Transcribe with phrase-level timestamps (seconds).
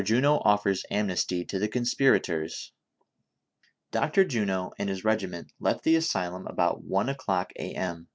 [0.03, 2.71] JUNO OFFERS AMNESTY TO THE CONSPIRATORS.
[3.93, 8.07] OCTOR JUNO and his regiment left the asylum about one o'clock a.m.